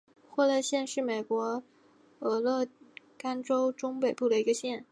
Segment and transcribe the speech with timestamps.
[0.31, 1.61] 惠勒县是美国
[2.21, 2.65] 俄勒
[3.19, 4.83] 冈州中北部的一个县。